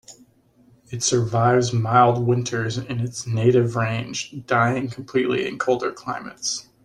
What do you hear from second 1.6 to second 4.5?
mild winters in its native range,